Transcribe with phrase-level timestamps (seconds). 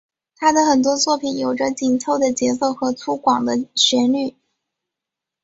[0.35, 4.35] 他的很多作品有着紧凑的节奏和粗犷的旋律。